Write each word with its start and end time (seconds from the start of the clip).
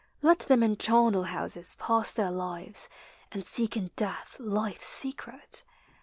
Let 0.23 0.39
them 0.39 0.63
in 0.63 0.77
charnel 0.77 1.25
houses 1.25 1.75
pass 1.77 2.11
their 2.11 2.31
lives 2.31 2.89
And 3.31 3.45
seek 3.45 3.77
in 3.77 3.91
death 3.95 4.35
life's 4.39 4.87
secret! 4.87 5.61